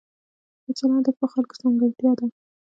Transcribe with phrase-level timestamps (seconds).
[0.63, 2.25] ښه چلند د ښو خلکو ځانګړتیا ده.